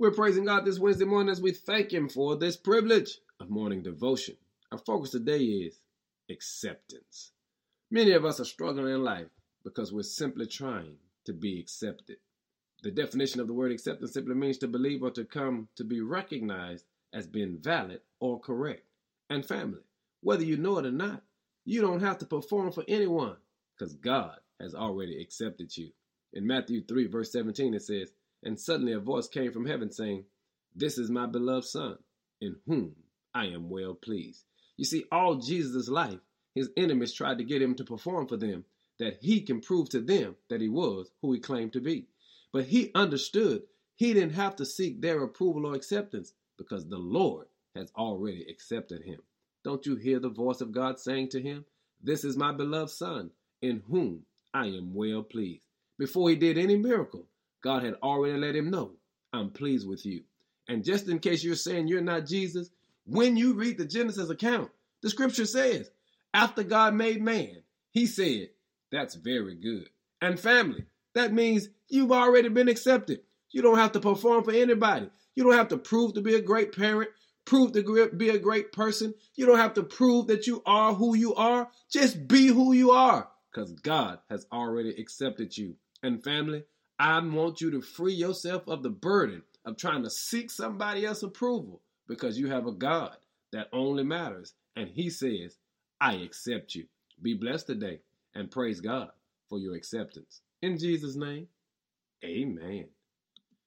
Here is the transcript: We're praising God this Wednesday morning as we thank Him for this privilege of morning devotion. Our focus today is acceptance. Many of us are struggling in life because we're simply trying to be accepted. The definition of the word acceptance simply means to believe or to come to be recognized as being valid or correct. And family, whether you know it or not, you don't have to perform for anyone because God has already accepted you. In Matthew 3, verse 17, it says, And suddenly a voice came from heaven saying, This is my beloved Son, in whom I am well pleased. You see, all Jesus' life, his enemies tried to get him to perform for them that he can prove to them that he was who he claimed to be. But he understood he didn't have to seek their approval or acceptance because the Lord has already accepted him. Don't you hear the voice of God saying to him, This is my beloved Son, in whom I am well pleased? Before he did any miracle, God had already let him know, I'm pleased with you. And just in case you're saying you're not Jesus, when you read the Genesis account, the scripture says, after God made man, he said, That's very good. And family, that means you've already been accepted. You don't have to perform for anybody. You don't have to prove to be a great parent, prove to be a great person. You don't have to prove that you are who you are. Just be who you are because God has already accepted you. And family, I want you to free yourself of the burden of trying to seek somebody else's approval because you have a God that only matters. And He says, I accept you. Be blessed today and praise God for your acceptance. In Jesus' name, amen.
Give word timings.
We're 0.00 0.12
praising 0.12 0.46
God 0.46 0.64
this 0.64 0.78
Wednesday 0.78 1.04
morning 1.04 1.30
as 1.30 1.42
we 1.42 1.52
thank 1.52 1.92
Him 1.92 2.08
for 2.08 2.34
this 2.34 2.56
privilege 2.56 3.18
of 3.38 3.50
morning 3.50 3.82
devotion. 3.82 4.34
Our 4.72 4.78
focus 4.78 5.10
today 5.10 5.40
is 5.40 5.78
acceptance. 6.30 7.32
Many 7.90 8.12
of 8.12 8.24
us 8.24 8.40
are 8.40 8.46
struggling 8.46 8.94
in 8.94 9.04
life 9.04 9.26
because 9.62 9.92
we're 9.92 10.04
simply 10.04 10.46
trying 10.46 10.94
to 11.26 11.34
be 11.34 11.60
accepted. 11.60 12.16
The 12.82 12.90
definition 12.90 13.42
of 13.42 13.46
the 13.46 13.52
word 13.52 13.72
acceptance 13.72 14.14
simply 14.14 14.34
means 14.36 14.56
to 14.58 14.68
believe 14.68 15.02
or 15.02 15.10
to 15.10 15.26
come 15.26 15.68
to 15.76 15.84
be 15.84 16.00
recognized 16.00 16.86
as 17.12 17.26
being 17.26 17.58
valid 17.60 18.00
or 18.20 18.40
correct. 18.40 18.86
And 19.28 19.44
family, 19.44 19.82
whether 20.22 20.44
you 20.44 20.56
know 20.56 20.78
it 20.78 20.86
or 20.86 20.92
not, 20.92 21.24
you 21.66 21.82
don't 21.82 22.00
have 22.00 22.16
to 22.20 22.24
perform 22.24 22.72
for 22.72 22.84
anyone 22.88 23.36
because 23.78 23.96
God 23.96 24.38
has 24.62 24.74
already 24.74 25.20
accepted 25.20 25.76
you. 25.76 25.90
In 26.32 26.46
Matthew 26.46 26.82
3, 26.86 27.06
verse 27.08 27.30
17, 27.32 27.74
it 27.74 27.82
says, 27.82 28.14
And 28.42 28.58
suddenly 28.58 28.92
a 28.92 29.00
voice 29.00 29.28
came 29.28 29.52
from 29.52 29.66
heaven 29.66 29.90
saying, 29.90 30.24
This 30.74 30.98
is 30.98 31.10
my 31.10 31.26
beloved 31.26 31.66
Son, 31.66 31.98
in 32.40 32.56
whom 32.66 32.96
I 33.34 33.46
am 33.46 33.68
well 33.68 33.94
pleased. 33.94 34.44
You 34.76 34.84
see, 34.84 35.04
all 35.12 35.36
Jesus' 35.36 35.88
life, 35.88 36.20
his 36.54 36.70
enemies 36.76 37.12
tried 37.12 37.38
to 37.38 37.44
get 37.44 37.62
him 37.62 37.74
to 37.76 37.84
perform 37.84 38.26
for 38.26 38.36
them 38.36 38.64
that 38.98 39.18
he 39.20 39.40
can 39.40 39.60
prove 39.60 39.88
to 39.90 40.00
them 40.00 40.36
that 40.48 40.60
he 40.60 40.68
was 40.68 41.10
who 41.22 41.32
he 41.32 41.40
claimed 41.40 41.72
to 41.72 41.80
be. 41.80 42.06
But 42.52 42.66
he 42.66 42.90
understood 42.94 43.62
he 43.96 44.14
didn't 44.14 44.34
have 44.34 44.56
to 44.56 44.66
seek 44.66 45.00
their 45.00 45.22
approval 45.22 45.66
or 45.66 45.74
acceptance 45.74 46.32
because 46.56 46.86
the 46.86 46.98
Lord 46.98 47.46
has 47.74 47.92
already 47.96 48.46
accepted 48.48 49.02
him. 49.02 49.20
Don't 49.64 49.86
you 49.86 49.96
hear 49.96 50.18
the 50.18 50.28
voice 50.28 50.60
of 50.60 50.72
God 50.72 50.98
saying 50.98 51.28
to 51.30 51.40
him, 51.40 51.64
This 52.02 52.24
is 52.24 52.36
my 52.36 52.52
beloved 52.52 52.90
Son, 52.90 53.30
in 53.62 53.82
whom 53.88 54.24
I 54.52 54.66
am 54.66 54.94
well 54.94 55.22
pleased? 55.22 55.62
Before 55.98 56.30
he 56.30 56.36
did 56.36 56.58
any 56.58 56.76
miracle, 56.76 57.26
God 57.62 57.84
had 57.84 57.94
already 58.02 58.38
let 58.38 58.56
him 58.56 58.70
know, 58.70 58.92
I'm 59.32 59.50
pleased 59.50 59.88
with 59.88 60.04
you. 60.06 60.22
And 60.68 60.84
just 60.84 61.08
in 61.08 61.18
case 61.18 61.42
you're 61.42 61.54
saying 61.54 61.88
you're 61.88 62.00
not 62.00 62.26
Jesus, 62.26 62.70
when 63.04 63.36
you 63.36 63.54
read 63.54 63.78
the 63.78 63.84
Genesis 63.84 64.30
account, 64.30 64.70
the 65.02 65.10
scripture 65.10 65.46
says, 65.46 65.90
after 66.32 66.62
God 66.62 66.94
made 66.94 67.22
man, 67.22 67.62
he 67.90 68.06
said, 68.06 68.50
That's 68.92 69.14
very 69.14 69.56
good. 69.56 69.88
And 70.20 70.38
family, 70.38 70.84
that 71.14 71.32
means 71.32 71.68
you've 71.88 72.12
already 72.12 72.48
been 72.48 72.68
accepted. 72.68 73.20
You 73.50 73.62
don't 73.62 73.78
have 73.78 73.92
to 73.92 74.00
perform 74.00 74.44
for 74.44 74.52
anybody. 74.52 75.10
You 75.34 75.44
don't 75.44 75.56
have 75.56 75.68
to 75.68 75.78
prove 75.78 76.14
to 76.14 76.20
be 76.20 76.36
a 76.36 76.42
great 76.42 76.76
parent, 76.76 77.10
prove 77.44 77.72
to 77.72 78.10
be 78.16 78.30
a 78.30 78.38
great 78.38 78.72
person. 78.72 79.14
You 79.34 79.46
don't 79.46 79.58
have 79.58 79.74
to 79.74 79.82
prove 79.82 80.28
that 80.28 80.46
you 80.46 80.62
are 80.66 80.94
who 80.94 81.16
you 81.16 81.34
are. 81.34 81.68
Just 81.90 82.28
be 82.28 82.46
who 82.46 82.72
you 82.72 82.92
are 82.92 83.28
because 83.52 83.72
God 83.72 84.18
has 84.28 84.46
already 84.52 84.90
accepted 84.90 85.56
you. 85.56 85.74
And 86.02 86.22
family, 86.22 86.62
I 87.00 87.18
want 87.20 87.62
you 87.62 87.70
to 87.70 87.80
free 87.80 88.12
yourself 88.12 88.68
of 88.68 88.82
the 88.82 88.90
burden 88.90 89.42
of 89.64 89.78
trying 89.78 90.02
to 90.02 90.10
seek 90.10 90.50
somebody 90.50 91.06
else's 91.06 91.22
approval 91.22 91.80
because 92.06 92.38
you 92.38 92.48
have 92.50 92.66
a 92.66 92.72
God 92.72 93.16
that 93.52 93.68
only 93.72 94.04
matters. 94.04 94.52
And 94.76 94.90
He 94.90 95.08
says, 95.08 95.56
I 95.98 96.16
accept 96.16 96.74
you. 96.74 96.84
Be 97.22 97.32
blessed 97.32 97.68
today 97.68 98.00
and 98.34 98.50
praise 98.50 98.82
God 98.82 99.12
for 99.48 99.58
your 99.58 99.76
acceptance. 99.76 100.42
In 100.60 100.76
Jesus' 100.76 101.16
name, 101.16 101.48
amen. 102.22 102.88